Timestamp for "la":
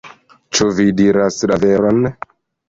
1.53-1.59